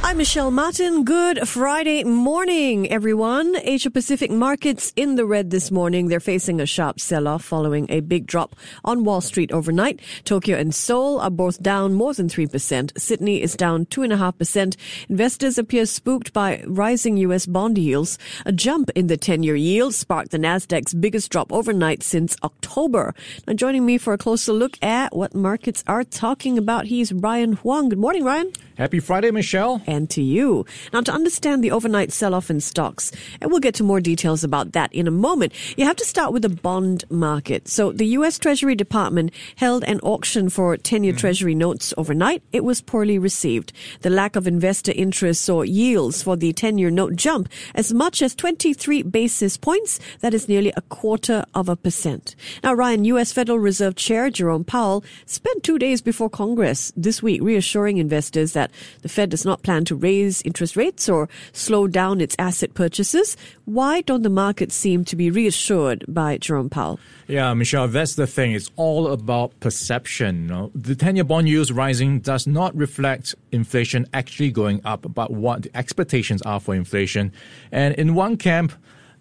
I'm 0.00 0.16
Michelle 0.16 0.52
Martin. 0.52 1.04
Good 1.04 1.46
Friday 1.46 2.04
morning, 2.04 2.90
everyone. 2.90 3.56
Asia 3.56 3.90
Pacific 3.90 4.30
markets 4.30 4.92
in 4.96 5.16
the 5.16 5.26
red 5.26 5.50
this 5.50 5.70
morning. 5.70 6.06
They're 6.06 6.20
facing 6.20 6.60
a 6.60 6.66
sharp 6.66 7.00
sell-off 7.00 7.44
following 7.44 7.86
a 7.90 8.00
big 8.00 8.26
drop 8.26 8.54
on 8.84 9.04
Wall 9.04 9.20
Street 9.20 9.52
overnight. 9.52 10.00
Tokyo 10.24 10.56
and 10.56 10.74
Seoul 10.74 11.20
are 11.20 11.30
both 11.30 11.60
down 11.62 11.94
more 11.94 12.14
than 12.14 12.28
3%. 12.28 12.98
Sydney 12.98 13.42
is 13.42 13.54
down 13.54 13.86
2.5%. 13.86 14.76
Investors 15.08 15.58
appear 15.58 15.84
spooked 15.84 16.32
by 16.32 16.62
rising 16.66 17.16
U.S. 17.18 17.44
bond 17.44 17.76
yields. 17.76 18.18
A 18.46 18.52
jump 18.52 18.90
in 18.94 19.08
the 19.08 19.18
10-year 19.18 19.56
yield 19.56 19.94
sparked 19.94 20.30
the 20.30 20.38
Nasdaq's 20.38 20.94
biggest 20.94 21.30
drop 21.30 21.52
overnight 21.52 22.02
since 22.02 22.36
October. 22.44 23.14
Now 23.46 23.54
joining 23.54 23.84
me 23.84 23.98
for 23.98 24.12
a 24.12 24.18
closer 24.18 24.52
look 24.52 24.82
at 24.82 25.14
what 25.14 25.34
markets 25.34 25.82
are 25.86 26.04
talking 26.04 26.56
about, 26.56 26.86
he's 26.86 27.12
Ryan 27.12 27.54
Huang. 27.54 27.88
Good 27.88 27.98
morning, 27.98 28.24
Ryan. 28.24 28.52
Happy 28.78 29.00
Friday, 29.00 29.32
Michelle. 29.32 29.82
And 29.88 30.08
to 30.10 30.22
you. 30.22 30.64
Now, 30.92 31.00
to 31.00 31.10
understand 31.10 31.64
the 31.64 31.72
overnight 31.72 32.12
sell 32.12 32.32
off 32.32 32.48
in 32.48 32.60
stocks, 32.60 33.10
and 33.40 33.50
we'll 33.50 33.58
get 33.58 33.74
to 33.74 33.82
more 33.82 34.00
details 34.00 34.44
about 34.44 34.70
that 34.70 34.94
in 34.94 35.08
a 35.08 35.10
moment, 35.10 35.52
you 35.76 35.84
have 35.84 35.96
to 35.96 36.04
start 36.04 36.32
with 36.32 36.42
the 36.42 36.48
bond 36.48 37.02
market. 37.10 37.66
So, 37.66 37.90
the 37.90 38.06
U.S. 38.18 38.38
Treasury 38.38 38.76
Department 38.76 39.32
held 39.56 39.82
an 39.82 39.98
auction 40.04 40.48
for 40.48 40.76
10 40.76 41.02
year 41.02 41.12
mm. 41.12 41.18
Treasury 41.18 41.56
notes 41.56 41.92
overnight. 41.96 42.44
It 42.52 42.62
was 42.62 42.80
poorly 42.80 43.18
received. 43.18 43.72
The 44.02 44.10
lack 44.10 44.36
of 44.36 44.46
investor 44.46 44.92
interest 44.94 45.42
saw 45.42 45.62
yields 45.62 46.22
for 46.22 46.36
the 46.36 46.52
10 46.52 46.78
year 46.78 46.90
note 46.90 47.16
jump 47.16 47.48
as 47.74 47.92
much 47.92 48.22
as 48.22 48.32
23 48.36 49.02
basis 49.02 49.56
points. 49.56 49.98
That 50.20 50.34
is 50.34 50.48
nearly 50.48 50.72
a 50.76 50.82
quarter 50.82 51.44
of 51.52 51.68
a 51.68 51.74
percent. 51.74 52.36
Now, 52.62 52.74
Ryan, 52.74 53.04
U.S. 53.06 53.32
Federal 53.32 53.58
Reserve 53.58 53.96
Chair 53.96 54.30
Jerome 54.30 54.62
Powell 54.62 55.02
spent 55.26 55.64
two 55.64 55.80
days 55.80 56.00
before 56.00 56.30
Congress 56.30 56.92
this 56.96 57.20
week 57.24 57.42
reassuring 57.42 57.96
investors 57.96 58.52
that 58.52 58.67
that 58.68 59.02
the 59.02 59.08
Fed 59.08 59.30
does 59.30 59.44
not 59.44 59.62
plan 59.62 59.84
to 59.86 59.94
raise 59.94 60.42
interest 60.42 60.76
rates 60.76 61.08
or 61.08 61.28
slow 61.52 61.86
down 61.86 62.20
its 62.20 62.36
asset 62.38 62.74
purchases. 62.74 63.36
Why 63.64 64.00
don't 64.02 64.22
the 64.22 64.30
markets 64.30 64.74
seem 64.74 65.04
to 65.06 65.16
be 65.16 65.30
reassured 65.30 66.04
by 66.08 66.38
Jerome 66.38 66.70
Powell? 66.70 67.00
Yeah, 67.26 67.52
Michelle, 67.54 67.88
that's 67.88 68.14
the 68.14 68.26
thing. 68.26 68.52
It's 68.52 68.70
all 68.76 69.08
about 69.08 69.58
perception. 69.60 70.42
You 70.42 70.48
know? 70.48 70.70
The 70.74 70.94
10 70.94 71.16
year 71.16 71.24
bond 71.24 71.48
yields 71.48 71.72
rising 71.72 72.20
does 72.20 72.46
not 72.46 72.74
reflect 72.76 73.34
inflation 73.52 74.06
actually 74.12 74.50
going 74.50 74.80
up, 74.84 75.06
but 75.14 75.30
what 75.30 75.62
the 75.62 75.76
expectations 75.76 76.42
are 76.42 76.60
for 76.60 76.74
inflation. 76.74 77.32
And 77.72 77.94
in 77.94 78.14
one 78.14 78.36
camp, 78.36 78.72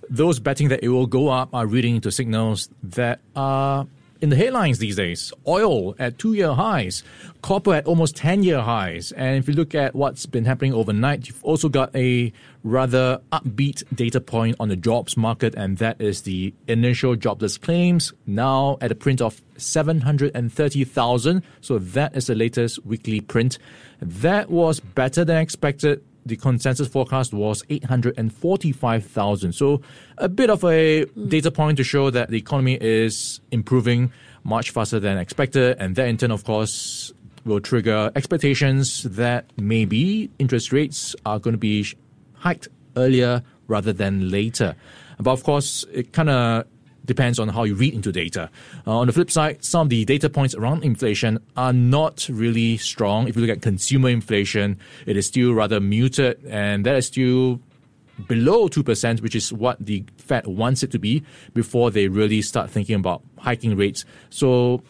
those 0.10 0.40
betting 0.40 0.70
that 0.70 0.84
it 0.84 0.90
will 0.90 1.08
go 1.08 1.30
up 1.30 1.54
are 1.54 1.66
reading 1.68 1.96
into 1.96 2.12
signals 2.12 2.70
that 2.84 3.20
are 3.36 3.88
in 4.22 4.30
the 4.30 4.36
headlines 4.36 4.80
these 4.80 4.96
days. 4.96 5.34
Oil 5.48 5.96
at 6.00 6.18
two 6.18 6.34
year 6.34 6.54
highs, 6.54 7.04
copper 7.42 7.74
at 7.74 7.86
almost 7.86 8.16
10 8.16 8.44
year 8.44 8.62
highs. 8.62 9.12
And 9.14 9.38
if 9.38 9.48
you 9.48 9.54
look 9.54 9.76
at 9.76 9.96
what's 9.96 10.26
been 10.26 10.46
happening 10.46 10.74
overnight, 10.74 11.28
you've 11.28 11.44
also 11.44 11.70
got 11.70 11.96
a 11.96 12.32
rather 12.64 13.22
upbeat 13.32 13.84
data 13.96 14.20
point 14.20 14.56
on 14.60 14.70
the 14.70 14.76
jobs 14.76 15.16
market, 15.16 15.56
and 15.56 15.78
that 15.78 16.02
is 16.02 16.24
the 16.24 16.54
initial 16.68 17.16
jobless 17.16 17.58
claims 17.58 18.14
now 18.26 18.78
at 18.82 18.92
a 18.92 18.96
print 18.96 19.22
of 19.22 19.42
730,000. 19.58 21.44
So 21.62 21.80
that 21.80 22.16
is 22.16 22.28
the 22.28 22.36
latest 22.36 22.86
weekly 22.86 23.22
print. 23.22 23.58
That 24.02 24.50
was 24.50 24.80
better 24.80 25.24
than 25.24 25.38
expected 25.38 26.04
the 26.28 26.36
consensus 26.36 26.88
forecast 26.88 27.34
was 27.34 27.64
845,000. 27.70 29.54
So 29.54 29.82
a 30.18 30.30
bit 30.30 30.50
of 30.50 30.64
a 30.64 31.06
mm. 31.06 31.30
data 31.30 31.52
point 31.52 31.78
to 31.78 31.84
show 31.84 32.10
that 32.10 32.30
the 32.30 32.38
economy 32.38 32.78
is 32.80 33.40
improving 33.52 34.12
much 34.44 34.72
faster 34.72 35.00
than 35.00 35.18
expected. 35.18 35.78
And 35.80 35.96
that 35.96 36.08
in 36.08 36.18
turn, 36.18 36.32
of 36.32 36.44
course, 36.44 37.14
will 37.46 37.60
trigger 37.60 38.12
expectations 38.16 39.04
that 39.04 39.46
maybe 39.58 40.30
interest 40.38 40.72
rates 40.72 41.16
are 41.26 41.40
going 41.40 41.54
to 41.54 41.60
be 41.60 41.86
hiked 42.34 42.68
earlier 42.96 43.44
rather 43.68 43.94
than 43.94 44.30
later. 44.30 44.76
But 45.20 45.32
of 45.32 45.44
course, 45.44 45.86
it 45.92 46.14
kind 46.14 46.30
of 46.30 46.66
depends 47.08 47.40
on 47.40 47.48
how 47.50 47.64
you 47.64 47.74
read 47.74 47.94
into 47.94 48.12
data. 48.12 48.50
Uh, 48.86 49.00
on 49.00 49.08
the 49.08 49.14
flip 49.14 49.32
side, 49.32 49.64
some 49.64 49.88
of 49.88 49.90
the 49.90 50.06
data 50.06 50.30
points 50.30 50.54
around 50.54 50.84
inflation 50.84 51.40
are 51.56 51.74
not 51.74 52.28
really 52.30 52.78
strong. 52.78 53.28
If 53.28 53.36
you 53.36 53.42
look 53.42 53.56
at 53.56 53.64
consumer 53.64 54.10
inflation, 54.10 54.78
it 55.08 55.18
is 55.18 55.26
still 55.26 55.54
rather 55.54 55.80
muted, 55.80 56.40
and 56.46 56.86
that 56.86 56.96
is 56.96 57.08
still 57.08 57.60
below 58.28 58.68
2%, 58.68 59.22
which 59.22 59.36
is 59.36 59.52
what 59.52 59.84
the 59.84 60.04
Fed 60.18 60.46
wants 60.48 60.84
it 60.84 60.92
to 60.92 61.00
be 61.00 61.24
before 61.54 61.92
they 61.92 62.08
really 62.08 62.42
start 62.42 62.70
thinking 62.70 62.96
about 62.96 63.24
hiking 63.40 63.76
rates. 63.76 64.06
So 64.30 64.84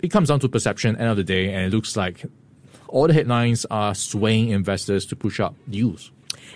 it 0.00 0.08
comes 0.08 0.28
down 0.28 0.40
to 0.40 0.48
perception 0.48 0.96
end 0.96 1.08
of 1.08 1.16
the 1.16 1.24
day, 1.24 1.52
and 1.52 1.64
it 1.66 1.74
looks 1.74 1.96
like 1.96 2.24
all 2.88 3.06
the 3.06 3.14
headlines 3.14 3.64
are 3.70 3.94
swaying 3.94 4.50
investors 4.50 5.06
to 5.06 5.16
push 5.16 5.40
up 5.40 5.54
yields. 5.68 6.10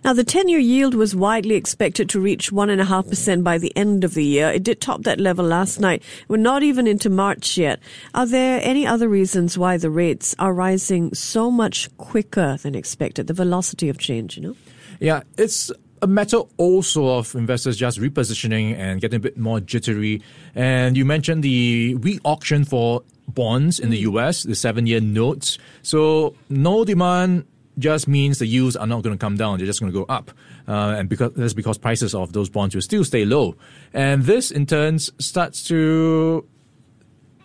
Now, 0.05 0.13
the 0.13 0.25
10 0.25 0.49
year 0.49 0.59
yield 0.59 0.95
was 0.95 1.15
widely 1.15 1.55
expected 1.55 2.09
to 2.11 2.21
reach 2.21 2.51
1.5% 2.51 3.45
by 3.45 3.59
the 3.59 3.75
end 3.77 4.03
of 4.03 4.15
the 4.15 4.25
year. 4.25 4.49
It 4.49 4.65
did 4.65 4.81
top 4.81 5.03
that 5.03 5.21
level 5.21 5.45
last 5.45 5.79
night. 5.79 6.03
We're 6.29 6.39
not 6.39 6.63
even 6.63 6.87
into 6.87 7.09
March 7.09 7.57
yet. 7.57 7.79
Are 8.15 8.27
there 8.27 8.61
any 8.63 8.87
other 8.87 9.09
reasons 9.09 9.57
why 9.57 9.77
the 9.77 9.91
rates 9.91 10.35
are 10.39 10.53
rising 10.53 11.15
so 11.15 11.51
much 11.51 11.95
quicker 11.99 12.57
than 12.63 12.75
expected? 12.75 13.29
The 13.29 13.35
velocity 13.35 13.89
of 13.89 13.99
change, 13.99 14.37
you 14.37 14.43
know? 14.43 14.57
Yeah, 14.99 15.23
it's 15.39 15.71
a 16.03 16.07
matter 16.09 16.39
also 16.57 17.19
of 17.19 17.35
investors 17.37 17.77
just 17.77 18.01
repositioning 18.01 18.77
and 18.77 19.01
getting 19.01 19.19
a 19.19 19.21
bit 19.21 19.39
more 19.39 19.61
jittery. 19.61 20.21
And 20.55 20.97
you 20.97 21.05
mentioned 21.05 21.45
the 21.45 21.95
weak 21.95 22.21
auction 22.25 22.65
for 22.65 23.03
bonds 23.29 23.79
in 23.79 23.91
the 23.91 24.03
mm. 24.03 24.13
US, 24.15 24.43
the 24.43 24.57
seven 24.57 24.87
year 24.87 25.01
notes. 25.01 25.59
So 25.83 26.35
no 26.49 26.85
demand 26.85 27.47
just 27.79 28.07
means 28.07 28.39
the 28.39 28.47
yields 28.47 28.77
are 28.77 28.87
not 28.87 29.03
going 29.03 29.17
to 29.17 29.19
come 29.19 29.37
down; 29.37 29.59
they're 29.59 29.67
just 29.67 29.81
going 29.81 29.93
to 29.93 29.99
go 29.99 30.05
up, 30.09 30.31
uh, 30.69 30.97
and 30.99 31.09
because 31.09 31.33
that's 31.35 31.55
because 31.55 31.79
prices 31.79 32.15
of 32.15 32.33
those 32.33 32.49
bonds 32.49 32.75
will 32.75 32.83
still 32.83 33.05
stay 33.05 33.25
low, 33.25 33.57
and 33.93 34.25
this 34.25 34.51
in 34.51 34.67
turn 34.67 34.99
starts 34.99 35.65
to 35.69 36.47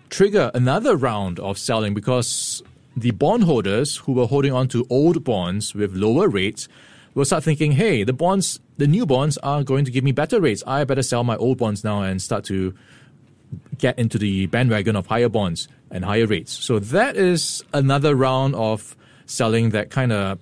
trigger 0.10 0.52
another 0.54 0.96
round 0.96 1.40
of 1.40 1.58
selling 1.58 1.94
because 1.94 2.64
the 2.96 3.12
bondholders 3.12 3.98
who 3.98 4.14
were 4.14 4.26
holding 4.26 4.54
on 4.54 4.68
to 4.70 4.86
old 4.90 5.24
bonds 5.24 5.76
with 5.76 5.94
lower 5.94 6.28
rates 6.28 6.68
will 7.14 7.26
start 7.26 7.44
thinking, 7.44 7.74
"Hey, 7.74 8.04
the 8.04 8.14
bonds, 8.14 8.60
the 8.78 8.88
new 8.88 9.06
bonds 9.06 9.38
are 9.40 9.64
going 9.64 9.86
to 9.86 9.92
give 9.92 10.04
me 10.04 10.12
better 10.12 10.42
rates. 10.42 10.64
I 10.68 10.84
better 10.84 11.04
sell 11.04 11.24
my 11.24 11.38
old 11.38 11.58
bonds 11.58 11.84
now 11.84 12.02
and 12.02 12.22
start 12.22 12.44
to." 12.46 12.74
Get 13.78 13.98
into 13.98 14.18
the 14.18 14.48
bandwagon 14.48 14.98
of 14.98 15.08
higher 15.08 15.30
bonds 15.30 15.70
and 15.90 16.04
higher 16.04 16.26
rates. 16.26 16.52
So 16.52 16.80
that 16.80 17.16
is 17.16 17.64
another 17.74 18.14
round 18.14 18.56
of 18.56 18.98
selling 19.28 19.70
that 19.72 19.92
kind 19.92 20.12
of 20.12 20.40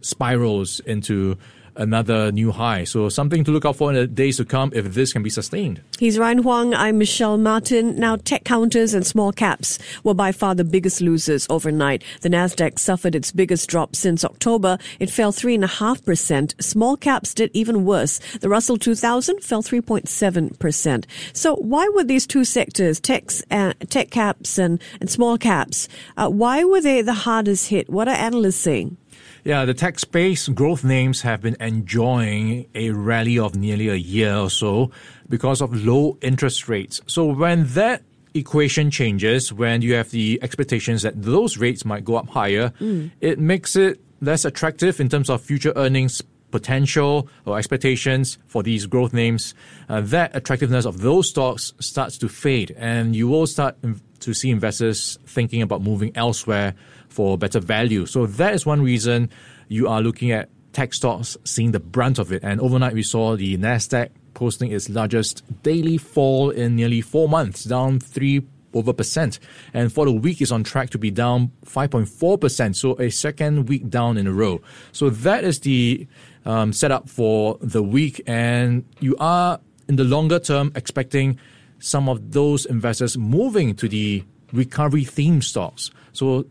spirals 0.00 0.80
into 0.80 1.36
another 1.78 2.30
new 2.32 2.52
high. 2.52 2.84
So 2.84 3.08
something 3.08 3.44
to 3.44 3.50
look 3.50 3.64
out 3.64 3.76
for 3.76 3.88
in 3.90 3.96
the 3.96 4.06
days 4.06 4.36
to 4.36 4.44
come 4.44 4.70
if 4.74 4.92
this 4.94 5.12
can 5.12 5.22
be 5.22 5.30
sustained. 5.30 5.80
He's 5.98 6.18
Ryan 6.18 6.38
Huang. 6.38 6.74
I'm 6.74 6.98
Michelle 6.98 7.38
Martin. 7.38 7.96
Now, 7.98 8.16
tech 8.16 8.44
counters 8.44 8.92
and 8.92 9.06
small 9.06 9.32
caps 9.32 9.78
were 10.04 10.14
by 10.14 10.32
far 10.32 10.54
the 10.54 10.64
biggest 10.64 11.00
losers 11.00 11.46
overnight. 11.48 12.02
The 12.20 12.28
Nasdaq 12.28 12.78
suffered 12.78 13.14
its 13.14 13.32
biggest 13.32 13.68
drop 13.68 13.96
since 13.96 14.24
October. 14.24 14.78
It 14.98 15.10
fell 15.10 15.32
three 15.32 15.54
and 15.54 15.64
a 15.64 15.68
half 15.68 16.04
percent. 16.04 16.54
Small 16.60 16.96
caps 16.96 17.32
did 17.32 17.50
even 17.54 17.84
worse. 17.84 18.18
The 18.40 18.48
Russell 18.48 18.76
2000 18.76 19.42
fell 19.42 19.62
3.7 19.62 20.58
percent. 20.58 21.06
So, 21.32 21.56
why 21.56 21.88
were 21.94 22.04
these 22.04 22.26
two 22.26 22.44
sectors, 22.44 23.00
techs, 23.00 23.42
uh, 23.50 23.74
tech 23.88 24.10
caps 24.10 24.58
and, 24.58 24.80
and 25.00 25.08
small 25.08 25.38
caps, 25.38 25.88
uh, 26.16 26.28
why 26.28 26.64
were 26.64 26.80
they 26.80 27.02
the 27.02 27.14
hardest 27.14 27.68
hit? 27.68 27.88
What 27.88 28.08
are 28.08 28.14
analysts 28.14 28.56
saying? 28.56 28.96
Yeah, 29.48 29.64
the 29.64 29.72
tech 29.72 29.98
space 29.98 30.46
growth 30.48 30.84
names 30.84 31.22
have 31.22 31.40
been 31.40 31.56
enjoying 31.58 32.66
a 32.74 32.90
rally 32.90 33.38
of 33.38 33.56
nearly 33.56 33.88
a 33.88 33.94
year 33.94 34.36
or 34.36 34.50
so 34.50 34.90
because 35.26 35.62
of 35.62 35.74
low 35.74 36.18
interest 36.20 36.68
rates. 36.68 37.00
So 37.06 37.24
when 37.24 37.66
that 37.68 38.02
equation 38.34 38.90
changes, 38.90 39.50
when 39.50 39.80
you 39.80 39.94
have 39.94 40.10
the 40.10 40.38
expectations 40.42 41.00
that 41.00 41.22
those 41.22 41.56
rates 41.56 41.86
might 41.86 42.04
go 42.04 42.16
up 42.16 42.28
higher, 42.28 42.74
mm. 42.78 43.10
it 43.22 43.38
makes 43.38 43.74
it 43.74 43.98
less 44.20 44.44
attractive 44.44 45.00
in 45.00 45.08
terms 45.08 45.30
of 45.30 45.40
future 45.40 45.72
earnings 45.76 46.20
potential 46.50 47.26
or 47.46 47.58
expectations 47.58 48.36
for 48.48 48.62
these 48.62 48.84
growth 48.84 49.14
names, 49.14 49.54
uh, 49.88 50.02
that 50.02 50.34
attractiveness 50.36 50.84
of 50.84 51.00
those 51.00 51.30
stocks 51.30 51.72
starts 51.80 52.18
to 52.18 52.28
fade, 52.28 52.74
and 52.76 53.16
you 53.16 53.26
will 53.26 53.46
start 53.46 53.76
to 54.20 54.34
see 54.34 54.50
investors 54.50 55.18
thinking 55.26 55.62
about 55.62 55.80
moving 55.80 56.12
elsewhere 56.14 56.74
for 57.08 57.38
better 57.38 57.60
value. 57.60 58.06
So 58.06 58.26
that 58.26 58.54
is 58.54 58.66
one 58.66 58.82
reason 58.82 59.30
you 59.68 59.88
are 59.88 60.00
looking 60.00 60.30
at 60.30 60.48
tech 60.72 60.94
stocks 60.94 61.36
seeing 61.44 61.72
the 61.72 61.80
brunt 61.80 62.18
of 62.18 62.32
it. 62.32 62.42
And 62.42 62.60
overnight, 62.60 62.94
we 62.94 63.02
saw 63.02 63.36
the 63.36 63.56
Nasdaq 63.56 64.10
posting 64.34 64.70
its 64.70 64.88
largest 64.88 65.42
daily 65.62 65.98
fall 65.98 66.50
in 66.50 66.76
nearly 66.76 67.00
four 67.00 67.28
months, 67.28 67.64
down 67.64 67.98
three 67.98 68.42
over 68.74 68.92
percent. 68.92 69.38
And 69.74 69.92
for 69.92 70.04
the 70.04 70.12
week 70.12 70.40
is 70.40 70.52
on 70.52 70.62
track 70.62 70.90
to 70.90 70.98
be 70.98 71.10
down 71.10 71.50
5.4%. 71.66 72.76
So 72.76 72.94
a 73.00 73.10
second 73.10 73.68
week 73.68 73.88
down 73.88 74.16
in 74.16 74.26
a 74.26 74.32
row. 74.32 74.60
So 74.92 75.10
that 75.10 75.44
is 75.44 75.60
the 75.60 76.06
um, 76.44 76.72
setup 76.72 77.08
for 77.08 77.58
the 77.60 77.82
week. 77.82 78.20
And 78.26 78.84
you 79.00 79.16
are 79.18 79.60
in 79.88 79.96
the 79.96 80.04
longer 80.04 80.38
term, 80.38 80.70
expecting 80.74 81.38
some 81.78 82.08
of 82.08 82.32
those 82.32 82.66
investors 82.66 83.16
moving 83.16 83.74
to 83.76 83.88
the 83.88 84.24
recovery 84.52 85.04
theme 85.04 85.42
stocks. 85.42 85.90
So 86.12 86.46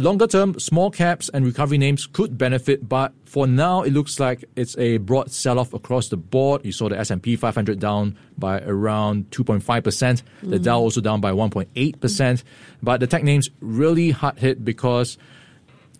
longer 0.00 0.26
term, 0.26 0.58
small 0.58 0.90
caps 0.90 1.28
and 1.28 1.44
recovery 1.44 1.78
names 1.78 2.06
could 2.06 2.36
benefit, 2.36 2.88
but 2.88 3.12
for 3.24 3.46
now, 3.46 3.82
it 3.82 3.92
looks 3.92 4.18
like 4.18 4.44
it's 4.56 4.76
a 4.78 4.98
broad 4.98 5.30
sell-off 5.30 5.72
across 5.72 6.08
the 6.08 6.16
board. 6.16 6.64
You 6.64 6.72
saw 6.72 6.88
the 6.88 6.98
S&P 6.98 7.36
500 7.36 7.78
down 7.78 8.16
by 8.36 8.60
around 8.60 9.30
2.5%, 9.30 9.62
mm. 9.62 10.22
the 10.42 10.58
Dow 10.58 10.78
also 10.80 11.00
down 11.00 11.20
by 11.20 11.32
1.8%, 11.32 11.68
mm. 11.68 12.42
but 12.82 13.00
the 13.00 13.06
tech 13.06 13.22
names 13.22 13.50
really 13.60 14.10
hard 14.10 14.38
hit 14.38 14.64
because 14.64 15.18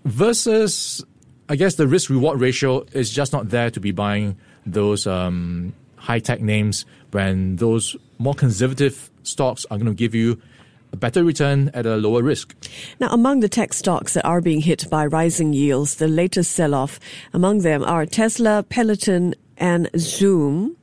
versus, 0.05 1.05
I 1.49 1.57
guess, 1.57 1.77
the 1.77 1.87
risk-reward 1.87 2.41
ratio 2.41 2.85
is 2.93 3.11
just 3.11 3.33
not 3.33 3.51
there 3.51 3.71
to 3.71 3.81
be 3.81 3.93
buying 3.93 4.37
those 4.67 5.07
um, 5.07 5.75
high-tech 5.97 6.41
names 6.41 6.87
when 7.11 7.57
those 7.57 7.97
more 8.19 8.35
conservative 8.35 9.11
stocks 9.23 9.67
are 9.71 9.77
going 9.77 9.87
to 9.87 9.95
give 9.95 10.15
you 10.15 10.41
a 10.93 10.97
better 10.97 11.25
return 11.25 11.71
at 11.75 11.87
a 11.87 11.97
lower 11.97 12.23
risk. 12.23 12.55
Now, 12.99 13.09
among 13.09 13.41
the 13.41 13.49
tech 13.49 13.73
stocks 13.73 14.15
that 14.15 14.25
are 14.25 14.41
being 14.41 14.61
hit 14.61 14.89
by 14.91 15.07
rising 15.07 15.53
yields, 15.53 15.97
the 15.97 16.09
latest 16.09 16.53
sell 16.53 16.75
off 16.75 16.99
among 17.33 17.59
them 17.59 17.85
are 17.85 18.07
Tesla, 18.07 18.65
Peloton, 18.69 19.35
and 19.61 19.89
Zoom. 19.97 20.77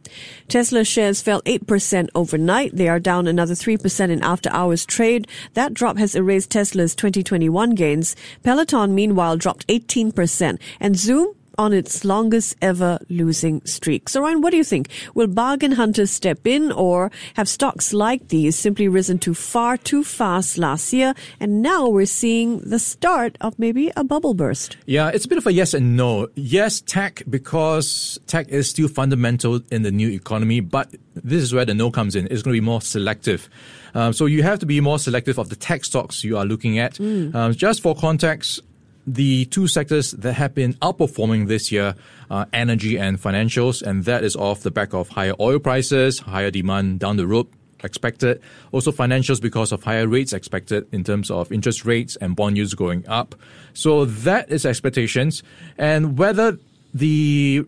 Tesla 0.48 0.86
shares 0.86 1.22
fell 1.22 1.42
8% 1.42 2.08
overnight. 2.16 2.76
They 2.76 2.88
are 2.88 3.00
down 3.00 3.28
another 3.28 3.56
3% 3.56 4.10
in 4.10 4.24
after 4.24 4.50
hours 4.52 4.86
trade. 4.86 5.28
That 5.56 5.74
drop 5.74 5.98
has 5.98 6.16
erased 6.16 6.52
Tesla's 6.52 6.96
2021 6.96 7.72
gains. 7.72 8.16
Peloton, 8.44 8.96
meanwhile, 8.96 9.36
dropped 9.36 9.68
18%. 9.68 10.60
And 10.80 10.98
Zoom 10.98 11.34
on 11.58 11.74
its 11.74 12.06
longest 12.06 12.56
ever 12.62 13.00
losing 13.10 13.62
streak. 13.66 14.10
So, 14.10 14.22
Ryan, 14.22 14.42
what 14.42 14.52
do 14.52 14.58
you 14.58 14.64
think? 14.64 14.90
Will 15.16 15.28
bargain 15.28 15.72
hunters 15.74 16.12
step 16.12 16.46
in 16.46 16.72
or 16.72 17.12
have 17.36 17.50
stocks 17.50 17.94
like 17.94 18.28
these 18.28 18.56
simply 18.56 18.88
risen 18.88 19.20
too 19.20 19.34
far 19.34 19.78
too 19.78 20.04
fast 20.04 20.58
last 20.58 20.94
year 20.94 21.14
and 21.40 21.62
now 21.62 21.88
we're 21.88 22.06
seeing 22.06 22.60
the 22.60 22.80
start 22.80 23.38
of 23.42 23.58
maybe 23.58 23.92
a 23.96 24.04
bubble 24.04 24.34
burst? 24.34 24.78
Yeah, 24.86 25.10
it's 25.10 25.26
a 25.26 25.28
bit 25.28 25.38
of 25.38 25.48
a 25.48 25.54
yes 25.54 25.74
and 25.74 25.98
no. 25.98 26.28
Yes, 26.36 26.82
tech, 26.82 27.24
because 27.30 28.20
tech 28.28 28.50
is 28.50 28.70
still 28.70 28.88
fundamental 28.88 29.62
in 29.72 29.82
the 29.82 29.92
new 29.92 30.10
economy, 30.10 30.60
but 30.60 30.90
this 31.16 31.42
is 31.42 31.54
where 31.54 31.66
the 31.66 31.74
no 31.74 31.92
comes 31.92 32.16
in. 32.16 32.28
It's 32.30 32.42
going 32.42 32.56
to 32.56 32.62
be 32.62 32.66
more 32.66 32.82
selective. 32.82 33.50
Um, 33.94 34.14
so 34.14 34.26
you 34.26 34.44
have 34.44 34.60
to 34.60 34.66
be 34.66 34.80
more 34.80 35.00
selective 35.00 35.40
of 35.40 35.50
the 35.50 35.56
tech 35.56 35.84
stocks 35.84 36.24
you 36.24 36.38
are 36.38 36.46
looking 36.46 36.78
at. 36.78 36.96
Mm. 36.96 37.34
Um, 37.34 37.54
just 37.54 37.82
for 37.82 37.96
context, 37.96 38.62
the 39.08 39.46
two 39.46 39.68
sectors 39.68 40.12
that 40.12 40.34
have 40.34 40.54
been 40.54 40.74
outperforming 40.76 41.48
this 41.48 41.72
year 41.72 41.96
are 42.30 42.46
energy 42.52 42.98
and 42.98 43.20
financials, 43.20 43.82
and 43.82 44.04
that 44.04 44.24
is 44.24 44.36
off 44.36 44.62
the 44.62 44.72
back 44.72 44.94
of 44.94 45.10
higher 45.10 45.34
oil 45.40 45.60
prices, 45.60 46.20
higher 46.20 46.52
demand 46.52 47.00
down 47.00 47.16
the 47.16 47.26
road 47.26 47.48
expected. 47.84 48.42
Also 48.72 48.92
financials 48.92 49.42
because 49.42 49.72
of 49.72 49.84
higher 49.84 50.08
rates 50.08 50.34
expected 50.34 50.88
in 50.92 51.04
terms 51.04 51.32
of 51.32 51.52
interest 51.52 51.86
rates 51.86 52.16
and 52.18 52.36
bond 52.36 52.58
yields 52.58 52.74
going 52.74 53.08
up. 53.08 53.36
So 53.74 54.06
that 54.06 54.52
is 54.52 54.66
expectations. 54.66 55.44
And 55.78 56.18
whether 56.18 56.58
the 56.94 57.66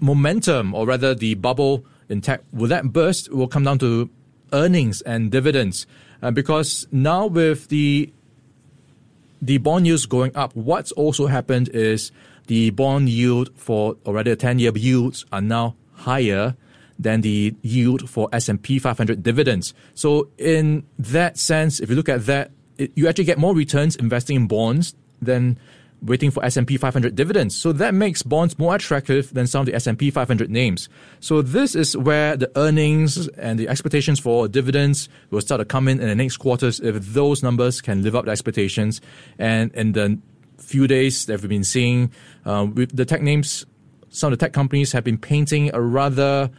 momentum 0.00 0.74
or 0.74 0.86
rather 0.86 1.14
the 1.14 1.34
bubble 1.34 1.84
in 2.08 2.20
tech 2.20 2.42
will 2.52 2.68
that 2.68 2.92
burst 2.92 3.32
will 3.32 3.48
come 3.48 3.64
down 3.64 3.78
to 3.80 4.08
earnings 4.52 5.00
and 5.02 5.30
dividends. 5.30 5.86
Uh, 6.22 6.30
because 6.30 6.86
now 6.90 7.26
with 7.26 7.68
the 7.68 8.12
the 9.40 9.58
bond 9.58 9.86
yields 9.86 10.06
going 10.06 10.34
up, 10.34 10.54
what's 10.54 10.92
also 10.92 11.26
happened 11.26 11.68
is 11.70 12.12
the 12.46 12.70
bond 12.70 13.08
yield 13.08 13.50
for, 13.56 13.96
or 14.04 14.14
rather 14.14 14.34
10-year 14.34 14.72
yields 14.76 15.24
are 15.32 15.40
now 15.40 15.76
higher 15.92 16.56
than 16.98 17.20
the 17.20 17.54
yield 17.62 18.08
for 18.10 18.28
S&P 18.32 18.78
500 18.78 19.22
dividends. 19.22 19.74
So 19.94 20.28
in 20.38 20.84
that 20.98 21.38
sense, 21.38 21.78
if 21.80 21.90
you 21.90 21.96
look 21.96 22.08
at 22.08 22.26
that, 22.26 22.50
it, 22.76 22.92
you 22.96 23.08
actually 23.08 23.24
get 23.24 23.38
more 23.38 23.54
returns 23.54 23.96
investing 23.96 24.36
in 24.36 24.46
bonds 24.46 24.94
than 25.20 25.58
waiting 26.02 26.30
for 26.30 26.44
S&P 26.44 26.76
500 26.76 27.14
dividends. 27.14 27.56
So 27.56 27.72
that 27.72 27.94
makes 27.94 28.22
bonds 28.22 28.58
more 28.58 28.74
attractive 28.74 29.32
than 29.34 29.46
some 29.46 29.60
of 29.60 29.66
the 29.66 29.74
S&P 29.74 30.10
500 30.10 30.50
names. 30.50 30.88
So 31.20 31.42
this 31.42 31.74
is 31.74 31.96
where 31.96 32.36
the 32.36 32.50
earnings 32.56 33.28
and 33.28 33.58
the 33.58 33.68
expectations 33.68 34.20
for 34.20 34.48
dividends 34.48 35.08
will 35.30 35.40
start 35.40 35.60
to 35.60 35.64
come 35.64 35.88
in 35.88 36.00
in 36.00 36.08
the 36.08 36.14
next 36.14 36.36
quarters 36.36 36.80
if 36.80 36.94
those 37.12 37.42
numbers 37.42 37.80
can 37.80 38.02
live 38.02 38.14
up 38.14 38.26
to 38.26 38.30
expectations. 38.30 39.00
And 39.38 39.72
in 39.74 39.92
the 39.92 40.18
few 40.58 40.86
days 40.86 41.26
that 41.26 41.40
we've 41.40 41.48
been 41.48 41.64
seeing, 41.64 42.12
uh, 42.44 42.66
with 42.72 42.96
the 42.96 43.04
tech 43.04 43.22
names, 43.22 43.66
some 44.10 44.32
of 44.32 44.38
the 44.38 44.44
tech 44.44 44.52
companies 44.52 44.92
have 44.92 45.04
been 45.04 45.18
painting 45.18 45.70
a 45.74 45.80
rather 45.80 46.50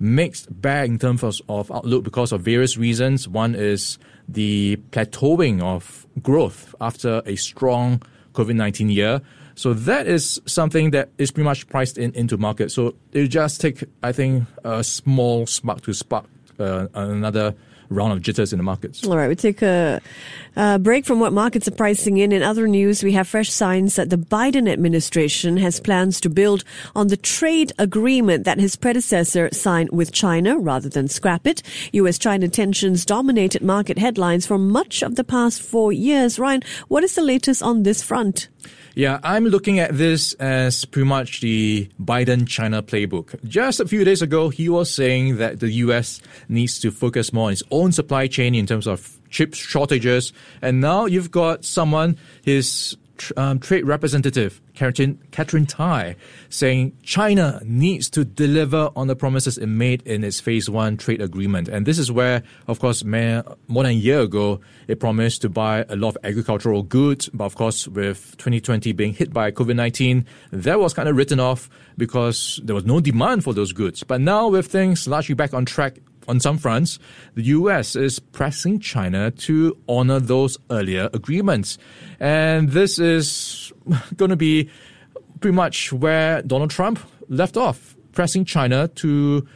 mixed 0.00 0.46
bag 0.60 0.90
in 0.90 0.98
terms 0.98 1.22
of, 1.22 1.40
of 1.48 1.70
outlook 1.72 2.04
because 2.04 2.32
of 2.32 2.42
various 2.42 2.76
reasons. 2.76 3.28
One 3.28 3.54
is 3.54 3.98
the 4.28 4.76
plateauing 4.90 5.62
of 5.62 6.06
growth 6.22 6.74
after 6.80 7.22
a 7.26 7.36
strong 7.36 8.02
COVID 8.38 8.54
19 8.54 8.90
year. 8.90 9.20
So 9.54 9.74
that 9.74 10.06
is 10.06 10.40
something 10.46 10.92
that 10.92 11.08
is 11.18 11.32
pretty 11.32 11.44
much 11.44 11.68
priced 11.68 11.98
in 11.98 12.12
into 12.14 12.38
market. 12.38 12.70
So 12.70 12.94
it 13.12 13.26
just 13.26 13.60
take, 13.60 13.82
I 14.04 14.12
think, 14.12 14.44
a 14.62 14.84
small 14.84 15.46
spark 15.46 15.80
to 15.82 15.92
spark 15.92 16.26
uh, 16.60 16.86
another 16.94 17.54
round 17.90 18.12
of 18.12 18.22
jitters 18.22 18.52
in 18.52 18.58
the 18.58 18.62
markets. 18.62 19.06
All 19.06 19.16
right, 19.16 19.28
we 19.28 19.34
take 19.34 19.62
a, 19.62 20.00
a, 20.56 20.78
break 20.78 21.06
from 21.06 21.20
what 21.20 21.32
markets 21.32 21.68
are 21.68 21.72
pricing 21.72 22.18
in. 22.18 22.32
In 22.32 22.42
other 22.42 22.66
news, 22.68 23.02
we 23.02 23.12
have 23.12 23.28
fresh 23.28 23.50
signs 23.50 23.96
that 23.96 24.10
the 24.10 24.16
Biden 24.16 24.70
administration 24.70 25.56
has 25.58 25.80
plans 25.80 26.20
to 26.20 26.30
build 26.30 26.64
on 26.94 27.08
the 27.08 27.16
trade 27.16 27.72
agreement 27.78 28.44
that 28.44 28.58
his 28.58 28.76
predecessor 28.76 29.48
signed 29.52 29.90
with 29.90 30.12
China 30.12 30.58
rather 30.58 30.88
than 30.88 31.08
scrap 31.08 31.46
it. 31.46 31.62
U.S. 31.92 32.18
China 32.18 32.48
tensions 32.48 33.04
dominated 33.04 33.62
market 33.62 33.98
headlines 33.98 34.46
for 34.46 34.58
much 34.58 35.02
of 35.02 35.16
the 35.16 35.24
past 35.24 35.62
four 35.62 35.92
years. 35.92 36.38
Ryan, 36.38 36.62
what 36.88 37.04
is 37.04 37.14
the 37.14 37.22
latest 37.22 37.62
on 37.62 37.82
this 37.82 38.02
front? 38.02 38.48
Yeah, 38.94 39.20
I'm 39.22 39.44
looking 39.44 39.78
at 39.78 39.96
this 39.96 40.32
as 40.34 40.84
pretty 40.84 41.08
much 41.08 41.40
the 41.40 41.88
Biden 42.00 42.48
China 42.48 42.82
playbook. 42.82 43.42
Just 43.44 43.80
a 43.80 43.86
few 43.86 44.04
days 44.04 44.22
ago, 44.22 44.48
he 44.48 44.68
was 44.68 44.92
saying 44.92 45.36
that 45.36 45.60
the 45.60 45.70
US 45.84 46.20
needs 46.48 46.80
to 46.80 46.90
focus 46.90 47.32
more 47.32 47.46
on 47.46 47.52
its 47.52 47.62
own 47.70 47.92
supply 47.92 48.26
chain 48.26 48.54
in 48.54 48.66
terms 48.66 48.86
of 48.86 49.18
chip 49.30 49.54
shortages. 49.54 50.32
And 50.62 50.80
now 50.80 51.06
you've 51.06 51.30
got 51.30 51.64
someone, 51.64 52.16
his 52.42 52.96
um, 53.36 53.58
trade 53.58 53.84
representative 53.84 54.60
Catherine, 54.74 55.18
Katherine 55.32 55.66
Tai 55.66 56.14
saying 56.50 56.96
China 57.02 57.60
needs 57.64 58.08
to 58.10 58.24
deliver 58.24 58.90
on 58.94 59.08
the 59.08 59.16
promises 59.16 59.58
it 59.58 59.66
made 59.66 60.02
in 60.06 60.22
its 60.22 60.38
phase 60.40 60.70
one 60.70 60.96
trade 60.96 61.20
agreement. 61.20 61.68
And 61.68 61.84
this 61.84 61.98
is 61.98 62.12
where, 62.12 62.42
of 62.68 62.78
course, 62.78 63.02
more 63.04 63.42
than 63.68 63.86
a 63.86 63.90
year 63.90 64.20
ago, 64.20 64.60
it 64.86 65.00
promised 65.00 65.42
to 65.42 65.48
buy 65.48 65.84
a 65.88 65.96
lot 65.96 66.10
of 66.10 66.18
agricultural 66.24 66.84
goods. 66.84 67.28
But 67.30 67.44
of 67.44 67.56
course, 67.56 67.88
with 67.88 68.36
2020 68.38 68.92
being 68.92 69.14
hit 69.14 69.32
by 69.32 69.50
COVID 69.50 69.74
19, 69.74 70.24
that 70.52 70.78
was 70.78 70.94
kind 70.94 71.08
of 71.08 71.16
written 71.16 71.40
off 71.40 71.68
because 71.96 72.60
there 72.62 72.74
was 72.74 72.84
no 72.84 73.00
demand 73.00 73.42
for 73.42 73.52
those 73.52 73.72
goods. 73.72 74.04
But 74.04 74.20
now, 74.20 74.48
with 74.48 74.66
things 74.66 75.08
largely 75.08 75.34
back 75.34 75.52
on 75.52 75.64
track 75.64 75.98
on 76.28 76.40
some 76.40 76.58
fronts, 76.58 76.98
the 77.34 77.42
US 77.44 77.96
is 77.96 78.18
pressing 78.18 78.78
China 78.78 79.30
to 79.30 79.76
honor 79.88 80.20
those 80.20 80.58
earlier 80.70 81.08
agreements. 81.12 81.78
And 82.20 82.70
this 82.70 82.98
is 82.98 83.72
going 84.16 84.30
to 84.30 84.36
be 84.36 84.68
pretty 85.40 85.54
much 85.54 85.92
where 85.92 86.42
Donald 86.42 86.70
Trump 86.70 87.00
left 87.28 87.56
off, 87.56 87.96
pressing 88.12 88.44
China 88.44 88.88
to 88.88 89.46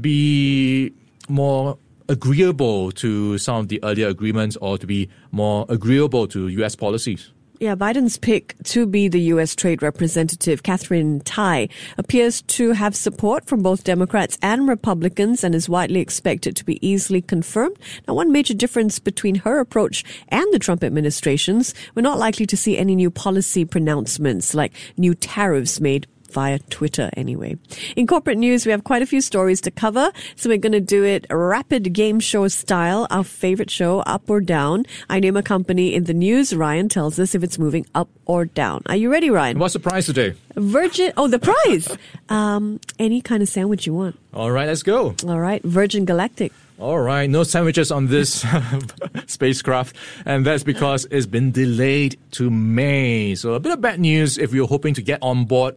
be 0.00 0.92
more 1.28 1.78
agreeable 2.08 2.92
to 2.92 3.36
some 3.38 3.56
of 3.56 3.68
the 3.68 3.82
earlier 3.82 4.08
agreements 4.08 4.56
or 4.60 4.78
to 4.78 4.86
be 4.86 5.08
more 5.32 5.66
agreeable 5.68 6.26
to 6.28 6.48
US 6.48 6.76
policies. 6.76 7.32
Yeah, 7.58 7.74
Biden's 7.74 8.18
pick 8.18 8.54
to 8.64 8.84
be 8.84 9.08
the 9.08 9.20
U.S. 9.32 9.54
Trade 9.54 9.80
Representative, 9.80 10.62
Katherine 10.62 11.20
Tai, 11.20 11.70
appears 11.96 12.42
to 12.42 12.72
have 12.72 12.94
support 12.94 13.46
from 13.46 13.62
both 13.62 13.82
Democrats 13.82 14.36
and 14.42 14.68
Republicans 14.68 15.42
and 15.42 15.54
is 15.54 15.66
widely 15.66 16.00
expected 16.00 16.54
to 16.56 16.66
be 16.66 16.86
easily 16.86 17.22
confirmed. 17.22 17.78
Now, 18.06 18.12
one 18.12 18.30
major 18.30 18.52
difference 18.52 18.98
between 18.98 19.36
her 19.36 19.58
approach 19.58 20.04
and 20.28 20.44
the 20.52 20.58
Trump 20.58 20.84
administration's, 20.84 21.72
we're 21.94 22.02
not 22.02 22.18
likely 22.18 22.44
to 22.44 22.58
see 22.58 22.76
any 22.76 22.94
new 22.94 23.10
policy 23.10 23.64
pronouncements 23.64 24.52
like 24.52 24.74
new 24.98 25.14
tariffs 25.14 25.80
made 25.80 26.06
via 26.36 26.58
Twitter 26.68 27.08
anyway. 27.16 27.56
In 27.96 28.06
corporate 28.06 28.36
news, 28.36 28.66
we 28.66 28.70
have 28.70 28.84
quite 28.84 29.00
a 29.00 29.06
few 29.06 29.22
stories 29.22 29.62
to 29.62 29.70
cover, 29.70 30.12
so 30.36 30.50
we're 30.50 30.58
going 30.58 30.76
to 30.76 30.84
do 30.84 31.02
it 31.02 31.24
rapid 31.30 31.94
game 31.94 32.20
show 32.20 32.46
style. 32.48 33.06
Our 33.08 33.24
favorite 33.24 33.70
show, 33.70 34.00
up 34.00 34.28
or 34.28 34.42
down. 34.42 34.84
I 35.08 35.18
name 35.18 35.38
a 35.38 35.42
company 35.42 35.94
in 35.94 36.04
the 36.04 36.12
news. 36.12 36.52
Ryan 36.54 36.90
tells 36.90 37.18
us 37.18 37.34
if 37.34 37.42
it's 37.42 37.58
moving 37.58 37.86
up 37.94 38.10
or 38.26 38.44
down. 38.44 38.82
Are 38.84 38.96
you 38.96 39.10
ready, 39.10 39.30
Ryan? 39.30 39.58
What's 39.58 39.72
the 39.72 39.80
prize 39.80 40.04
today? 40.04 40.34
Virgin. 40.56 41.14
Oh, 41.16 41.26
the 41.26 41.38
prize. 41.38 41.88
um, 42.28 42.80
any 42.98 43.22
kind 43.22 43.42
of 43.42 43.48
sandwich 43.48 43.86
you 43.86 43.94
want. 43.94 44.20
All 44.34 44.50
right, 44.50 44.68
let's 44.68 44.82
go. 44.82 45.16
All 45.26 45.40
right, 45.40 45.62
Virgin 45.64 46.04
Galactic. 46.04 46.52
All 46.78 46.98
right, 46.98 47.30
no 47.30 47.44
sandwiches 47.44 47.90
on 47.90 48.08
this 48.08 48.44
spacecraft, 49.26 49.96
and 50.26 50.44
that's 50.44 50.62
because 50.62 51.06
it's 51.10 51.24
been 51.24 51.50
delayed 51.50 52.18
to 52.32 52.50
May. 52.50 53.34
So 53.34 53.54
a 53.54 53.60
bit 53.60 53.72
of 53.72 53.80
bad 53.80 53.98
news 53.98 54.36
if 54.36 54.52
you're 54.52 54.68
hoping 54.68 54.92
to 54.92 55.02
get 55.02 55.20
on 55.22 55.46
board 55.46 55.76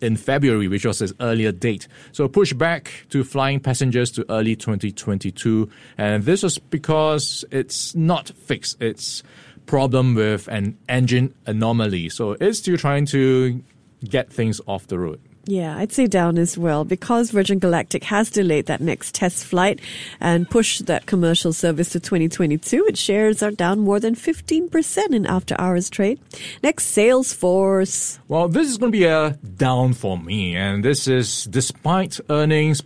in 0.00 0.16
February, 0.16 0.68
which 0.68 0.84
was 0.84 1.00
its 1.00 1.12
earlier 1.20 1.52
date. 1.52 1.88
So 2.12 2.28
push 2.28 2.52
back 2.52 3.06
to 3.10 3.24
flying 3.24 3.60
passengers 3.60 4.10
to 4.12 4.30
early 4.30 4.56
2022. 4.56 5.68
And 5.98 6.24
this 6.24 6.42
was 6.42 6.58
because 6.58 7.44
it's 7.50 7.94
not 7.94 8.28
fixed. 8.28 8.80
It's 8.80 9.22
problem 9.66 10.14
with 10.14 10.48
an 10.48 10.78
engine 10.88 11.34
anomaly. 11.46 12.08
So 12.08 12.36
it's 12.40 12.58
still 12.58 12.76
trying 12.76 13.06
to 13.06 13.62
get 14.04 14.32
things 14.32 14.60
off 14.66 14.86
the 14.86 14.98
road. 14.98 15.20
Yeah, 15.48 15.76
I'd 15.76 15.92
say 15.92 16.08
down 16.08 16.38
as 16.38 16.58
well 16.58 16.84
because 16.84 17.30
Virgin 17.30 17.60
Galactic 17.60 18.02
has 18.04 18.30
delayed 18.30 18.66
that 18.66 18.80
next 18.80 19.14
test 19.14 19.44
flight 19.44 19.80
and 20.20 20.50
pushed 20.50 20.86
that 20.86 21.06
commercial 21.06 21.52
service 21.52 21.90
to 21.90 22.00
2022. 22.00 22.84
Its 22.86 23.00
shares 23.00 23.44
are 23.44 23.52
down 23.52 23.78
more 23.78 24.00
than 24.00 24.16
15% 24.16 25.14
in 25.14 25.24
after 25.24 25.54
hours 25.58 25.88
trade. 25.88 26.20
Next, 26.64 26.96
Salesforce. 26.96 28.18
Well, 28.26 28.48
this 28.48 28.68
is 28.68 28.76
going 28.76 28.90
to 28.90 28.98
be 28.98 29.04
a 29.04 29.38
down 29.56 29.92
for 29.92 30.18
me, 30.18 30.56
and 30.56 30.84
this 30.84 31.06
is 31.06 31.44
despite 31.44 32.18
earnings 32.28 32.82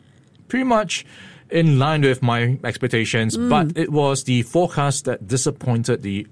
pretty 0.48 0.64
much 0.64 1.06
in 1.50 1.78
line 1.78 2.02
with 2.02 2.22
my 2.22 2.58
expectations, 2.62 3.36
mm. 3.36 3.48
but 3.48 3.76
it 3.76 3.90
was 3.90 4.24
the 4.24 4.42
forecast 4.42 5.06
that 5.06 5.26
disappointed 5.26 6.02
the 6.02 6.26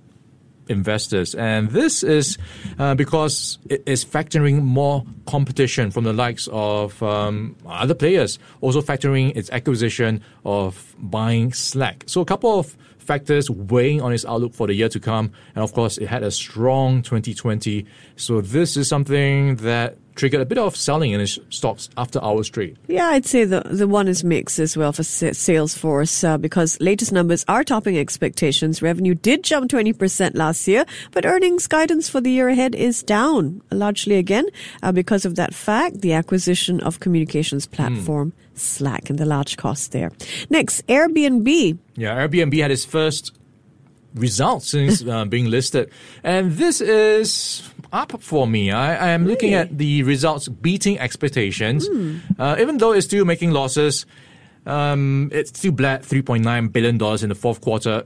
investors. 0.69 1.35
And 1.35 1.71
this 1.71 2.03
is 2.03 2.39
uh, 2.79 2.95
because 2.95 3.59
it 3.69 3.83
is 3.87 4.05
factoring 4.05 4.63
more 4.63 5.05
competition 5.27 5.91
from 5.91 6.05
the 6.05 6.13
likes 6.13 6.49
of 6.53 7.03
um, 7.03 7.57
other 7.67 7.95
players, 7.95 8.39
also 8.61 8.81
factoring 8.81 9.37
its 9.37 9.51
acquisition 9.51 10.23
of 10.45 10.95
buying 10.99 11.53
Slack. 11.53 12.05
So 12.07 12.21
a 12.21 12.25
couple 12.25 12.59
of 12.59 12.77
factors 12.99 13.51
weighing 13.51 14.03
on 14.03 14.13
its 14.13 14.25
outlook 14.27 14.53
for 14.55 14.67
the 14.67 14.75
year 14.75 14.89
to 14.91 15.01
come. 15.01 15.33
And 15.55 15.65
of 15.65 15.73
course, 15.73 15.97
it 15.97 16.07
had 16.07 16.23
a 16.23 16.31
strong 16.31 17.03
2020. 17.03 17.87
So 18.17 18.43
this 18.43 18.77
is 18.77 18.87
something 18.87 19.57
that 19.57 19.97
triggered 20.19 20.41
a 20.41 20.45
bit 20.45 20.59
of 20.59 20.77
selling 20.77 21.13
in 21.13 21.21
its 21.21 21.39
stocks 21.49 21.89
after 21.97 22.23
hours 22.23 22.51
trade. 22.51 22.77
Yeah, 22.89 23.07
I'd 23.07 23.25
say 23.25 23.45
the 23.45 23.63
the 23.65 23.89
one 23.89 24.09
is 24.09 24.25
mixed 24.25 24.59
as 24.59 24.77
well 24.77 24.93
for 24.93 25.03
Salesforce 25.03 26.29
uh, 26.29 26.37
because 26.37 26.79
latest 26.81 27.13
numbers 27.13 27.45
are 27.49 27.65
topping 27.65 27.97
expectations. 27.97 28.83
Revenue 28.83 29.15
did 29.15 29.45
jump 29.45 29.71
20% 29.71 30.35
last 30.35 30.67
year, 30.69 30.85
but 31.13 31.25
earnings 31.25 31.67
guidance 31.67 32.09
for 32.09 32.21
the 32.21 32.31
year 32.31 32.49
ahead 32.49 32.75
is 32.75 33.03
down 33.03 33.63
largely 33.71 34.17
again 34.17 34.47
uh, 34.83 34.93
because 34.93 35.25
of 35.25 35.37
that 35.37 35.55
fact, 35.55 36.01
the 36.01 36.13
acquisition 36.13 36.81
of 36.81 37.01
communications 37.01 37.67
hmm. 37.67 37.75
platform 37.75 38.33
mm. 38.33 38.59
Slack 38.59 39.09
and 39.09 39.19
the 39.19 39.25
large 39.25 39.57
cost 39.57 39.93
there. 39.93 40.11
Next, 40.51 40.85
Airbnb. 40.89 41.79
Yeah, 41.95 42.17
Airbnb 42.17 42.61
had 42.61 42.73
its 42.73 42.85
first 42.85 43.33
results 44.15 44.69
since 44.69 45.07
uh, 45.07 45.25
being 45.27 45.47
listed. 45.47 45.91
And 46.25 46.53
this 46.53 46.81
is 46.81 47.63
up 47.92 48.21
for 48.23 48.47
me. 48.47 48.71
I, 48.71 48.95
I 48.95 49.09
am 49.11 49.26
looking 49.26 49.54
at 49.54 49.76
the 49.76 50.02
results 50.02 50.49
beating 50.49 50.99
expectations. 50.99 51.88
Mm. 51.88 52.21
Uh, 52.38 52.57
even 52.61 52.78
though 52.78 52.92
it's 52.92 53.07
still 53.07 53.25
making 53.25 53.50
losses, 53.52 54.07
um, 54.66 55.30
it's 55.33 55.50
still 55.50 55.73
bled 55.73 56.02
$3.9 56.02 56.73
billion 56.73 56.95
in 56.95 57.28
the 57.28 57.35
fourth 57.35 57.61
quarter. 57.61 58.04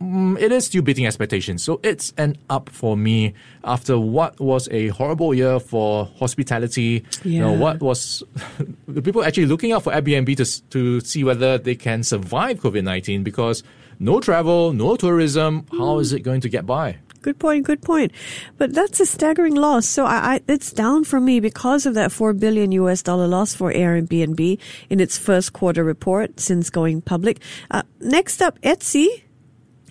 Mm, 0.00 0.40
it 0.40 0.52
is 0.52 0.66
still 0.66 0.82
beating 0.82 1.06
expectations. 1.06 1.62
So 1.62 1.80
it's 1.82 2.12
an 2.16 2.36
up 2.48 2.70
for 2.70 2.96
me 2.96 3.34
after 3.64 3.98
what 3.98 4.38
was 4.40 4.68
a 4.70 4.88
horrible 4.88 5.34
year 5.34 5.58
for 5.58 6.06
hospitality. 6.18 7.04
Yeah. 7.24 7.32
You 7.32 7.40
know, 7.40 7.52
what 7.52 7.80
was 7.80 8.22
the 8.88 9.02
people 9.02 9.24
actually 9.24 9.46
looking 9.46 9.72
out 9.72 9.82
for 9.82 9.92
Airbnb 9.92 10.36
to, 10.36 10.62
to 10.70 11.00
see 11.00 11.24
whether 11.24 11.58
they 11.58 11.74
can 11.74 12.02
survive 12.02 12.60
COVID 12.60 12.84
19 12.84 13.24
because 13.24 13.62
no 13.98 14.20
travel, 14.20 14.72
no 14.72 14.96
tourism. 14.96 15.66
How 15.72 15.98
is 15.98 16.12
it 16.12 16.20
going 16.20 16.40
to 16.42 16.48
get 16.48 16.64
by? 16.64 16.98
Good 17.22 17.38
point. 17.38 17.66
Good 17.66 17.82
point. 17.82 18.12
But 18.56 18.74
that's 18.74 19.00
a 19.00 19.06
staggering 19.06 19.54
loss. 19.54 19.86
So 19.86 20.04
I, 20.04 20.34
I, 20.34 20.40
it's 20.48 20.72
down 20.72 21.04
for 21.04 21.20
me 21.20 21.40
because 21.40 21.86
of 21.86 21.94
that 21.94 22.12
four 22.12 22.32
billion 22.32 22.72
US 22.72 23.02
dollar 23.02 23.26
loss 23.26 23.54
for 23.54 23.72
Airbnb 23.72 24.58
in 24.88 25.00
its 25.00 25.18
first 25.18 25.52
quarter 25.52 25.84
report 25.84 26.38
since 26.40 26.70
going 26.70 27.00
public. 27.00 27.40
Uh, 27.70 27.82
next 28.00 28.40
up, 28.42 28.60
Etsy. 28.60 29.22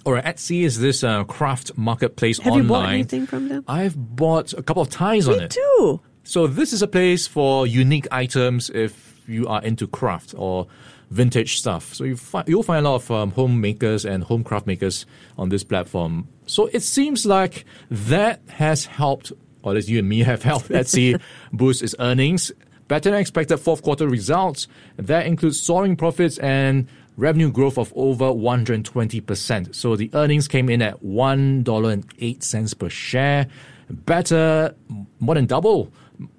All 0.05 0.13
right, 0.13 0.23
Etsy 0.23 0.63
is 0.63 0.79
this 0.79 1.03
uh, 1.03 1.25
craft 1.25 1.77
marketplace 1.77 2.39
Have 2.39 2.53
online. 2.53 2.63
you 2.63 2.69
bought 2.69 2.89
anything 2.89 3.27
from 3.27 3.49
them? 3.49 3.65
I've 3.67 3.97
bought 3.97 4.53
a 4.53 4.63
couple 4.63 4.81
of 4.81 4.89
ties 4.89 5.27
me 5.27 5.35
on 5.35 5.41
it. 5.43 5.51
too. 5.51 5.99
So 6.23 6.47
this 6.47 6.71
is 6.71 6.81
a 6.81 6.87
place 6.87 7.27
for 7.27 7.67
unique 7.67 8.07
items 8.11 8.69
if 8.69 9.21
you 9.27 9.47
are 9.47 9.61
into 9.63 9.85
craft 9.87 10.33
or 10.37 10.67
vintage 11.09 11.57
stuff. 11.57 11.93
So 11.93 12.03
you 12.03 12.17
find, 12.17 12.47
you'll 12.47 12.63
find 12.63 12.85
a 12.85 12.89
lot 12.89 12.95
of 12.95 13.11
um, 13.11 13.31
homemakers 13.31 14.05
and 14.05 14.23
home 14.23 14.43
craft 14.43 14.67
makers 14.67 15.05
on 15.37 15.49
this 15.49 15.63
platform. 15.63 16.27
So 16.45 16.67
it 16.67 16.81
seems 16.81 17.25
like 17.25 17.65
that 17.89 18.41
has 18.49 18.85
helped, 18.85 19.31
or 19.63 19.71
at 19.71 19.75
least 19.75 19.89
you 19.89 19.99
and 19.99 20.09
me 20.09 20.19
have 20.19 20.43
helped 20.51 20.69
Etsy 20.69 21.19
boost 21.51 21.83
its 21.83 21.95
earnings. 21.99 22.51
Better 22.87 23.11
than 23.11 23.19
expected 23.19 23.57
fourth 23.57 23.83
quarter 23.83 24.07
results. 24.07 24.67
That 24.95 25.25
includes 25.27 25.59
soaring 25.61 25.97
profits 25.97 26.37
and 26.37 26.87
revenue 27.17 27.51
growth 27.51 27.77
of 27.77 27.91
over 27.95 28.25
120%. 28.25 29.75
So 29.75 29.95
the 29.95 30.09
earnings 30.13 30.47
came 30.47 30.69
in 30.69 30.81
at 30.81 31.01
$1.08 31.03 32.79
per 32.79 32.89
share, 32.89 33.47
better, 33.89 34.75
more 35.19 35.35
than 35.35 35.47
double 35.47 35.91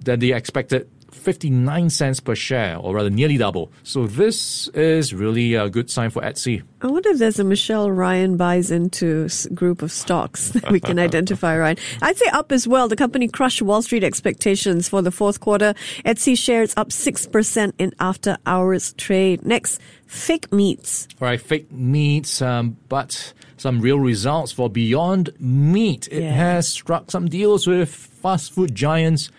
than 0.03 0.19
the 0.19 0.33
expected 0.33 0.89
59 1.19 1.89
cents 1.89 2.19
per 2.19 2.35
share, 2.35 2.77
or 2.77 2.95
rather 2.95 3.09
nearly 3.09 3.37
double. 3.37 3.71
So 3.83 4.07
this 4.07 4.67
is 4.69 5.13
really 5.13 5.53
a 5.53 5.69
good 5.69 5.89
sign 5.89 6.09
for 6.09 6.21
Etsy. 6.21 6.63
I 6.81 6.87
wonder 6.87 7.09
if 7.09 7.17
there's 7.17 7.39
a 7.39 7.43
Michelle 7.43 7.91
Ryan 7.91 8.37
buys 8.37 8.71
into 8.71 9.27
group 9.53 9.81
of 9.81 9.91
stocks 9.91 10.49
that 10.53 10.71
we 10.71 10.79
can 10.79 10.97
identify, 10.97 11.57
right? 11.57 11.79
I'd 12.01 12.17
say 12.17 12.27
up 12.31 12.51
as 12.51 12.67
well. 12.67 12.87
The 12.87 12.95
company 12.95 13.27
crushed 13.27 13.61
Wall 13.61 13.81
Street 13.81 14.03
expectations 14.03 14.87
for 14.87 15.01
the 15.01 15.11
fourth 15.11 15.39
quarter. 15.39 15.73
Etsy 16.05 16.37
shares 16.37 16.73
up 16.77 16.89
6% 16.89 17.73
in 17.77 17.93
after 17.99 18.37
hours 18.45 18.93
trade. 18.93 19.45
Next, 19.45 19.81
fake 20.07 20.51
meats. 20.51 21.07
All 21.21 21.27
right, 21.27 21.41
fake 21.41 21.71
meats, 21.71 22.41
um, 22.41 22.77
but 22.87 23.33
some 23.57 23.81
real 23.81 23.99
results 23.99 24.51
for 24.51 24.69
Beyond 24.69 25.31
Meat. 25.39 26.07
It 26.11 26.23
yeah. 26.23 26.31
has 26.31 26.67
struck 26.67 27.11
some 27.11 27.27
deals 27.27 27.67
with 27.67 27.89
fast 27.89 28.53
food 28.53 28.73
giants 28.73 29.29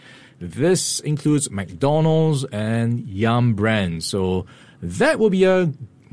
this 0.41 1.01
includes 1.01 1.51
McDonald's 1.51 2.45
and 2.47 3.01
Yum 3.07 3.55
Brands. 3.55 4.07
So 4.07 4.47
that 4.83 5.19
will 5.19 5.31
be 5.31 5.45
a 5.45 5.73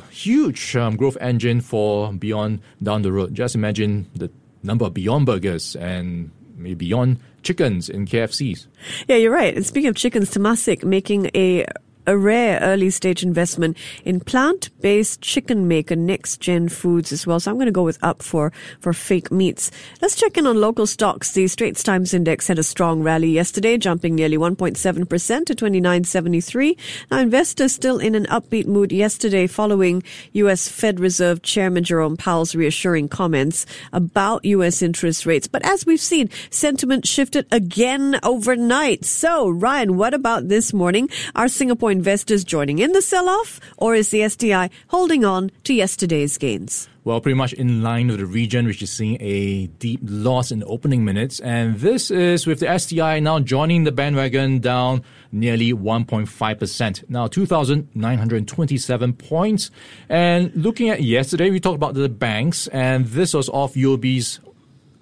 huge 0.10 0.76
um, 0.76 0.98
growth 0.98 1.18
engine 1.22 1.62
for 1.62 2.12
Beyond 2.12 2.62
down 2.84 3.02
the 3.02 3.12
road. 3.12 3.34
Just 3.34 3.56
imagine 3.56 4.10
the 4.14 4.30
number 4.64 4.86
of 4.86 4.94
Beyond 4.94 5.26
Burgers 5.26 5.76
and 5.78 6.32
maybe 6.58 6.76
Beyond 6.76 7.20
Chickens 7.42 7.88
in 7.88 8.06
KFCs. 8.06 8.68
Yeah, 9.08 9.16
you're 9.16 9.32
right. 9.32 9.56
And 9.56 9.66
speaking 9.66 9.90
of 9.90 9.96
chickens, 9.96 10.32
Temasek 10.32 10.84
making 10.84 11.32
a 11.34 11.66
a 12.08 12.18
rare 12.18 12.60
early 12.62 12.90
stage 12.90 13.22
investment 13.22 13.78
in 14.06 14.22
plant 14.22 14.70
based 14.82 15.22
chicken 15.22 15.68
maker 15.68 15.96
Next 15.96 16.40
Gen 16.40 16.70
Foods 16.70 17.12
as 17.12 17.28
well. 17.28 17.40
So 17.40 17.52
I'm 17.52 17.58
going 17.58 17.66
to 17.66 17.72
go 17.72 17.84
with 17.84 18.02
up 18.02 18.24
for, 18.24 18.52
for 18.80 18.94
fake 18.94 19.32
meats. 19.32 19.70
Let's 20.02 20.16
check 20.16 20.38
in 20.38 20.48
on 20.48 20.62
local 20.62 20.88
stocks. 20.88 21.34
The 21.34 21.48
Straits 21.48 21.84
Times 21.84 22.14
Index 22.14 22.48
had 22.48 22.58
a 22.58 22.64
strong 22.64 23.04
rally 23.04 23.30
yesterday, 23.30 23.78
jumping 23.78 24.16
nearly 24.16 24.38
1.7% 24.38 25.46
to 25.46 25.56
2973. 25.56 26.78
Now 27.12 27.20
investors 27.20 27.74
still 27.74 28.00
in 28.00 28.16
an 28.16 28.26
upbeat 28.28 28.66
mood 28.66 28.92
yesterday 28.94 29.46
following 29.46 30.02
U.S. 30.34 30.70
Fed 30.70 31.00
Reserve 31.00 31.42
Chairman 31.42 31.84
Jerome 31.84 32.16
Powell's 32.16 32.56
reassuring 32.56 33.10
comments 33.10 33.66
about 33.92 34.46
U.S. 34.46 34.82
interest 34.82 35.26
rates. 35.26 35.48
But 35.48 35.66
as 35.66 35.86
we've 35.86 36.00
seen, 36.00 36.30
sentiment 36.50 37.06
shifted 37.06 37.46
again 37.52 38.18
overnight. 38.24 39.04
So 39.04 39.50
Ryan, 39.50 39.98
what 39.98 40.14
about 40.14 40.48
this 40.48 40.72
morning? 40.72 41.10
Our 41.36 41.50
Singapore 41.50 41.92
investors 41.98 42.44
joining 42.44 42.78
in 42.78 42.92
the 42.92 43.02
sell 43.02 43.28
off, 43.28 43.60
or 43.78 43.96
is 43.96 44.10
the 44.10 44.30
STI 44.30 44.70
holding 44.90 45.26
on 45.26 45.50
to 45.64 45.74
yesterday's 45.74 46.38
gains? 46.38 46.88
Well, 47.08 47.22
pretty 47.22 47.38
much 47.38 47.54
in 47.54 47.82
line 47.82 48.08
with 48.08 48.20
the 48.20 48.26
region, 48.26 48.68
which 48.68 48.82
is 48.82 48.92
seeing 48.92 49.18
a 49.22 49.68
deep 49.80 50.02
loss 50.04 50.52
in 50.52 50.60
the 50.60 50.66
opening 50.66 51.06
minutes. 51.06 51.40
And 51.40 51.80
this 51.80 52.12
is 52.12 52.46
with 52.46 52.60
the 52.60 52.78
STI 52.78 53.20
now 53.22 53.40
joining 53.40 53.86
the 53.86 53.94
bandwagon 53.94 54.60
down 54.60 55.04
nearly 55.32 55.72
1.5%. 55.72 57.10
Now, 57.10 57.28
2,927 57.28 59.14
points. 59.14 59.72
And 60.10 60.52
looking 60.54 60.90
at 60.90 61.02
yesterday, 61.02 61.50
we 61.50 61.62
talked 61.62 61.78
about 61.78 61.94
the 61.94 62.10
banks, 62.10 62.68
and 62.68 63.06
this 63.08 63.34
was 63.34 63.48
off 63.50 63.76
UOB's 63.76 64.42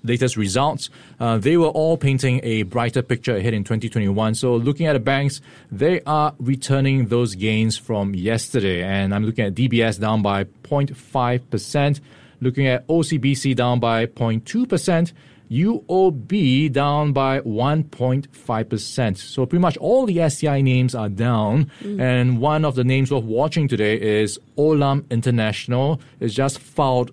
latest 0.05 0.38
results, 0.38 0.89
uh, 1.19 1.38
they 1.38 1.57
were 1.57 1.67
all 1.67 1.97
painting 1.97 2.39
a 2.43 2.63
brighter 2.63 3.01
picture 3.01 3.35
ahead 3.35 3.53
in 3.53 3.63
2021. 3.63 4.35
So 4.35 4.55
looking 4.55 4.88
at 4.88 4.93
the 4.93 5.00
banks, 5.00 5.41
they 5.71 6.01
are 6.01 6.33
returning 6.39 7.07
those 7.07 7.35
gains 7.35 7.77
from 7.77 8.15
yesterday. 8.15 8.83
And 8.83 9.13
I'm 9.13 9.25
looking 9.25 9.45
at 9.45 9.55
DBS 9.55 10.00
down 10.00 10.21
by 10.21 10.45
0.5%, 10.45 12.00
looking 12.41 12.67
at 12.67 12.88
OCBC 12.88 13.55
down 13.55 13.79
by 13.79 14.05
0.2%. 14.05 15.13
UOB 15.51 16.71
down 16.71 17.13
by 17.13 17.39
1.5%. 17.41 19.17
So 19.17 19.45
pretty 19.45 19.62
much 19.62 19.77
all 19.77 20.05
the 20.05 20.27
STI 20.27 20.62
names 20.62 20.95
are 20.95 21.09
down. 21.09 21.71
Mm. 21.81 22.01
And 22.01 22.41
one 22.41 22.65
of 22.65 22.75
the 22.75 22.83
names 22.83 23.12
worth 23.12 23.24
watching 23.24 23.67
today 23.67 24.00
is 24.00 24.39
Olam 24.57 25.09
International. 25.12 26.01
It's 26.19 26.33
just 26.33 26.59
filed 26.59 27.12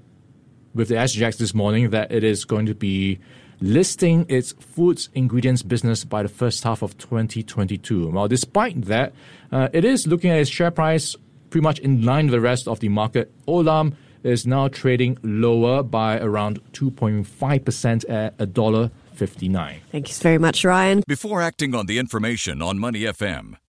with 0.74 0.88
the 0.88 0.94
SGX 0.94 1.36
this 1.38 1.54
morning 1.54 1.90
that 1.90 2.10
it 2.10 2.24
is 2.24 2.44
going 2.44 2.66
to 2.66 2.74
be 2.74 3.18
listing 3.60 4.26
its 4.28 4.52
foods 4.52 5.08
ingredients 5.14 5.62
business 5.62 6.04
by 6.04 6.22
the 6.22 6.28
first 6.28 6.64
half 6.64 6.82
of 6.82 6.98
2022. 6.98 8.10
Well, 8.10 8.28
despite 8.28 8.82
that, 8.86 9.12
uh, 9.52 9.68
it 9.72 9.84
is 9.84 10.06
looking 10.06 10.30
at 10.30 10.38
its 10.38 10.50
share 10.50 10.70
price 10.70 11.16
pretty 11.50 11.62
much 11.62 11.78
in 11.78 12.04
line 12.04 12.26
with 12.26 12.32
the 12.32 12.40
rest 12.40 12.66
of 12.66 12.80
the 12.80 12.88
market. 12.88 13.30
Olam 13.46 13.94
is 14.22 14.46
now 14.46 14.68
trading 14.68 15.18
lower 15.22 15.82
by 15.82 16.18
around 16.18 16.60
2.5% 16.72 18.10
at 18.10 18.34
a 18.38 18.46
dollar 18.46 18.90
59. 19.14 19.80
Thank 19.90 20.08
you 20.08 20.14
very 20.14 20.38
much, 20.38 20.64
Ryan. 20.64 21.02
Before 21.06 21.42
acting 21.42 21.74
on 21.74 21.86
the 21.86 21.98
information 21.98 22.62
on 22.62 22.78
Money 22.78 23.00
FM, 23.00 23.56